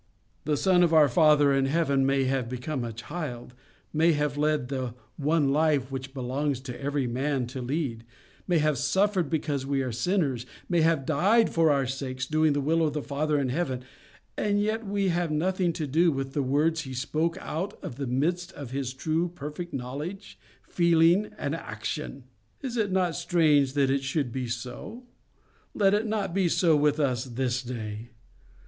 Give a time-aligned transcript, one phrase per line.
[0.45, 3.53] The Son of our Father in heaven may have become a child,
[3.93, 8.03] may have led the one life which belongs to every man to lead,
[8.47, 12.59] may have suffered because we are sinners, may have died for our sakes, doing the
[12.61, 13.83] will of His Father in heaven,
[14.35, 18.07] and yet we have nothing to do with the words He spoke out of the
[18.07, 22.23] midst of His true, perfect knowledge, feeling, and action!
[22.63, 25.03] Is it not strange that it should be so?
[25.75, 28.09] Let it not be so with us this day.